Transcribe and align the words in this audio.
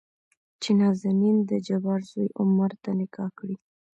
چې 0.61 0.69
نازنين 0.81 1.37
دجبار 1.51 1.99
زوى 2.11 2.27
عمر 2.41 2.71
ته 2.83 2.89
نکاح 2.99 3.29
کړي. 3.39 3.55